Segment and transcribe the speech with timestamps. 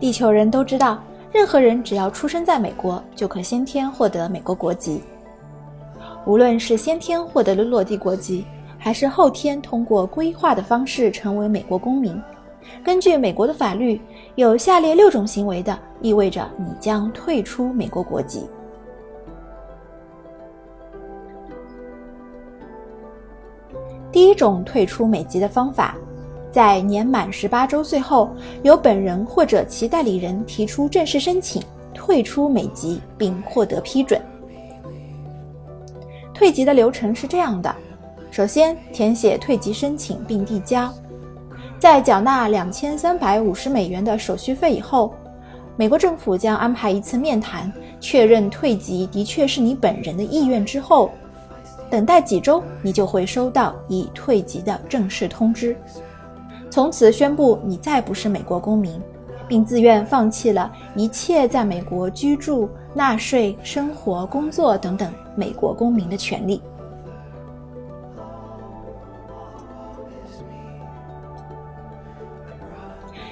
[0.00, 0.98] 地球人都知道，
[1.30, 5.02] 任何人只要出生在美国，就可先天获得美国国籍。
[6.24, 8.46] 无论是先天获得了落地国籍，
[8.78, 12.18] 还是后天通过规划的方式成为美国公民，
[12.82, 14.00] 根据美国的法律，
[14.36, 18.48] 有下列六种行为的，意味着你将退出美国国籍。
[24.10, 25.94] 第一种退出美籍的方法，
[26.52, 28.30] 在年满十八周岁后，
[28.62, 31.62] 由本人或者其代理人提出正式申请
[31.94, 34.20] 退出美籍，并获得批准。
[36.34, 37.74] 退籍的流程是这样的：
[38.30, 40.92] 首先填写退籍申请并递交，
[41.78, 45.14] 在缴纳两千三百五十美元的手续费以后，
[45.76, 51.10] 美国政府将安排一次面谈，确认退籍的确是你本人的意愿之后，
[51.90, 55.76] 等待几周，你就会收到已退籍的正式通知，
[56.70, 59.02] 从此宣布你再不是美国公民，
[59.48, 66.62] 并自愿放弃了一切在美国居住、纳税、生活、工作等等美国公民的权利。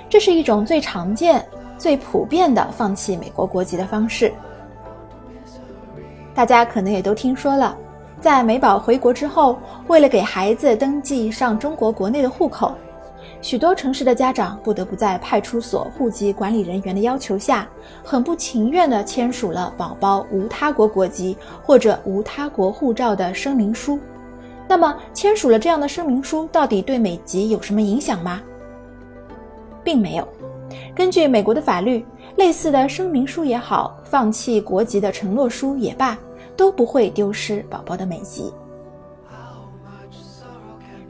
[0.08, 4.32] 这是一种最常见、最普遍的放弃美国国籍的方式。
[6.34, 7.76] 大家可能也都听说了，
[8.20, 12.74] 在美宝回国之后，为了给孩子登记上中国国内的户口，
[13.40, 17.68] 许多城市的家长不得不在派出所户籍管理人员的要求下，
[18.04, 23.98] 很不情愿地签署了宝宝无他国国籍或者无他国护照的声明书。
[24.68, 28.42] 那么，签署了这样的声明书，到底对美籍有什么影响吗？
[29.82, 30.28] 并没有。
[30.94, 32.04] 根据美国的法律，
[32.36, 36.18] 类似的声明书也好，放弃国籍的承诺书也罢，
[36.54, 38.52] 都不会丢失宝宝的美籍。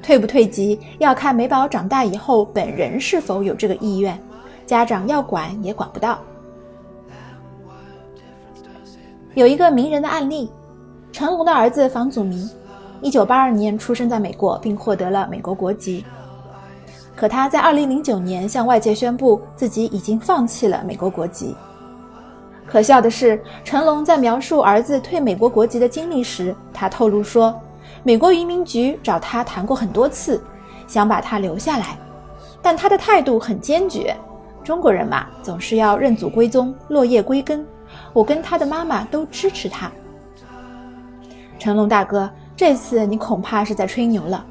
[0.08, 4.18] 退不退籍要看美宝长大以后本人是否有这个意愿，
[4.64, 6.18] 家长要管也管不到。
[9.34, 10.50] 有一个名人的案例，
[11.12, 12.48] 成龙的儿子房祖名，
[13.02, 16.02] 一九八二年出生在美国，并获得了美国国籍。
[17.14, 21.54] 可他在二零零九年向外界宣布自己已经放弃了美国国籍。
[22.66, 27.54] 可笑的是，成龙在描述儿子退美国国籍的经历时，他透露说，
[28.02, 30.42] 美国移民局找他谈过很多次，
[30.86, 31.98] 想把他留下来，
[32.62, 34.16] 但他的态度很坚决。
[34.64, 37.66] 中国人嘛，总是要认祖归宗、落叶归根。
[38.12, 39.90] 我跟他的妈妈都支持他。
[41.58, 44.44] 成龙大哥，这次你恐怕是在吹牛了。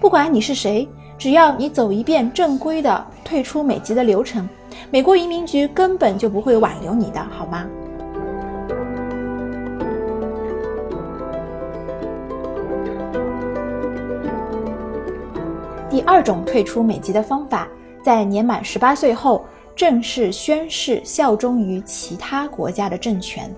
[0.00, 0.88] 不管你是谁。
[1.18, 4.48] 只要你走一遍正规的退出美籍的流程，
[4.90, 7.64] 美国移民局根本就不会挽留你的，好吗？
[15.92, 17.68] 第二种退出美籍的方法，
[18.02, 19.44] 在年满十八岁后
[19.76, 23.54] 正式宣誓效忠于其他国家的政权。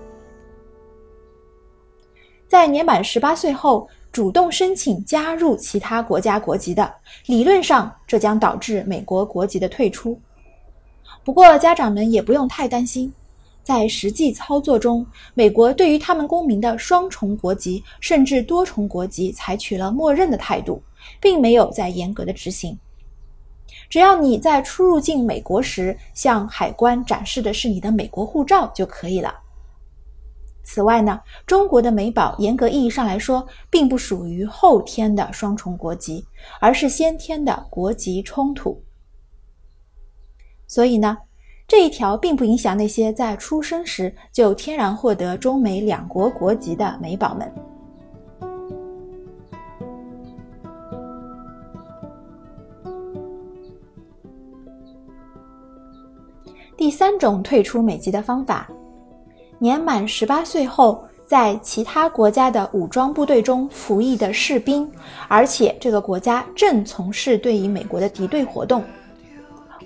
[2.45, 3.87] 在年满十八岁后。
[4.11, 6.89] 主动申请加入其他国家国籍的，
[7.25, 10.17] 理论上这将导致美国国籍的退出。
[11.21, 13.11] 不过家长们也不用太担心，
[13.61, 20.81] 在实际操作中，美国对于他们公民的双重国籍甚至多重国籍采取了默认的态度，
[21.19, 22.77] 并没有在严格的执行。
[23.89, 29.33] 只要你在出入境美国时向海关展示的是你的美国护照就可以了。
[30.63, 36.25] 此外呢，中国的美宝严格意义上来说，并不属于后天的双重国籍，
[36.59, 38.81] 而是先天的国籍冲突。
[40.65, 41.15] 所以呢，
[41.67, 47.74] 这一条并不影响那些在出生时就天然获得中美两国国籍的美宝们。
[56.95, 58.67] 三种退出美籍的方法。
[59.59, 64.89] 年满十八岁后，在其他国家的武装部队中服役的士兵，
[65.27, 68.83] 而且这个国家正从事对于美国的敌对活动，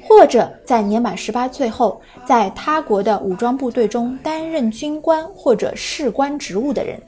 [0.08, 7.02] 或者在年满十八岁后，在他国的武装部队中担任军官或者士官职务的人，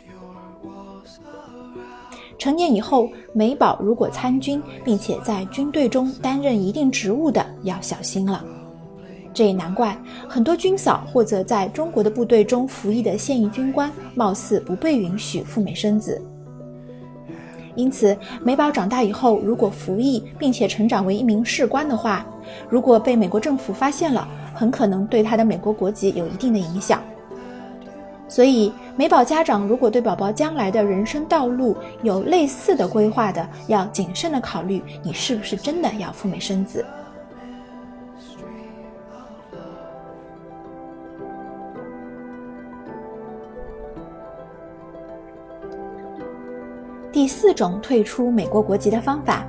[2.38, 8.44] 成年以后，美宝如果参军，并且在军队中担任一定职务的，要小心了。
[9.33, 9.98] 这也难怪，
[10.28, 16.22] 很多军嫂或者在中国的部队中服役的现役军官，貌似不被允许赴美生子。
[17.75, 22.25] 因此，美宝长大以后，如果服役并且成长为一名士官的话，
[22.69, 27.01] 如果被美国政府发现了，很可能对他的美国国籍有一定的影响。
[28.28, 36.86] 所以，美宝家长如果对宝宝将来的人生道路有类似的规划的，要谨慎的考虑，你是不是真的要赴美生子。
[47.21, 49.45] 第四种退出美国国籍的方法，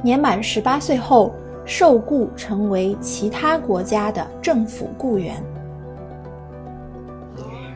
[0.00, 1.34] 年满十八岁后
[1.64, 5.34] 受雇成为其他国家的政府雇员。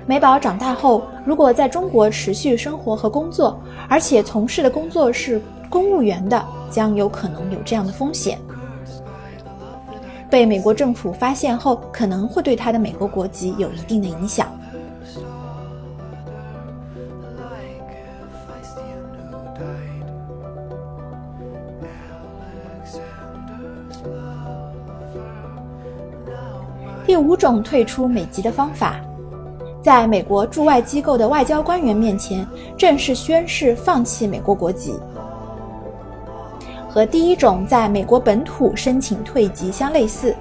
[0.06, 8.38] 美宝长大后，如果在中国持续生活和工作，而且从事的工作是公务员的，将有可能有这样的风险：
[10.30, 14.46] 被美国政府发现后，可能会对他的美国国籍有一定的影响。
[27.10, 28.94] 第五种退出美籍的方法，
[29.82, 32.46] 在美国驻外机构的外交官员面前
[32.76, 34.94] 正式宣誓放弃美国国籍，
[36.88, 40.32] 和第一种在美国本土申请退籍相类似。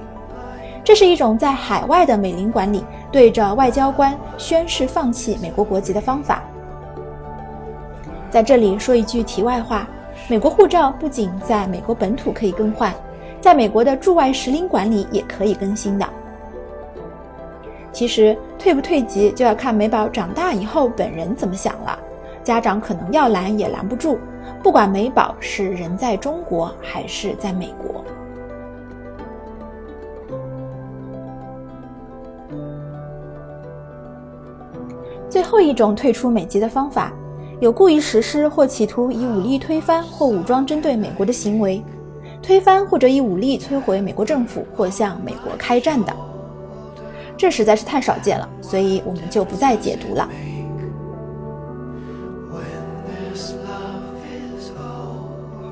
[0.84, 6.44] 这是一种在海外的美领馆里对着外交官宣誓放弃美国国籍的方法。
[8.30, 9.88] 在这里说一句题外话：
[10.28, 12.94] 美国护照不仅在美国本土可以更换，
[13.42, 16.08] 在美国的驻外使领馆里也可以更新的。
[17.92, 21.98] 其实退不退籍就要看美宝长大以后本人怎么想了，
[22.44, 24.18] 家长可能要拦也拦不住，
[24.64, 28.04] 不管美宝是人在中国还是在美国。
[35.30, 37.14] 最后一种退出美籍的方法，
[37.60, 41.84] 有故意实施或企图以武力推翻或武装针对美国的行为，
[42.42, 46.29] 推翻或者以武力摧毁美国政府或向美国开战的。
[47.40, 50.30] 这实在是太少见了，所以我们就不再解读了。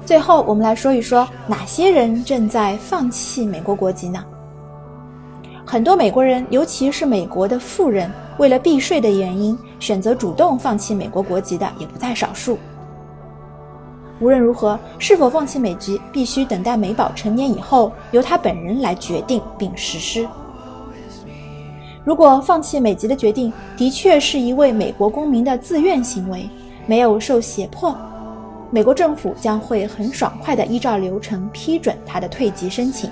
[0.06, 4.24] 最后，我们来说一说哪些人正在放弃美国国籍呢？
[5.66, 12.58] 很多美国人，尤其是美国的富人，为了避税的原因，选择主动放弃美国国籍的也不在少数。
[14.22, 20.26] 无论如何，是否放弃美籍，必须等待美宝成年以后，由他本人来决定并实施。
[22.08, 26.50] 如果放弃美籍的决定的确是一位美国公民的自愿行为，
[26.86, 27.94] 没有受胁迫，
[28.72, 33.10] 美国政府将会很爽快地依照流程批准他的退籍申请。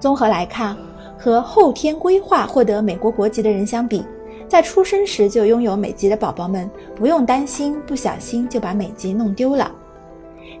[0.00, 0.74] 综合来看，
[1.18, 4.02] 和后天规划获得美国国籍的人相比，
[4.48, 9.70] 在出生时就拥有美籍的宝宝们不用担心不小心就把美籍弄丢了。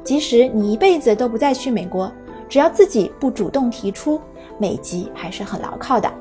[0.04, 2.12] 即使你一辈子都不再去美国，
[2.52, 4.20] 只要自己不主动提出。
[4.58, 6.12] 美籍还是很牢靠的。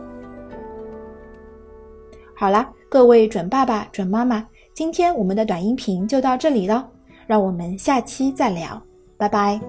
[2.33, 6.87] 好了，各位准爸爸、准妈妈，今天我们的短音频就到这里了，
[7.27, 8.81] 让我们下期再聊，
[9.17, 9.59] 拜拜。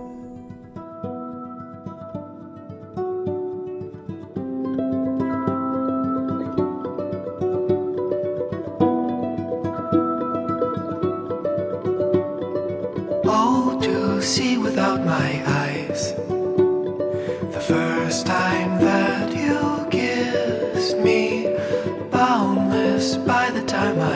[14.23, 15.62] See without my eyes.
[23.83, 24.12] I'm a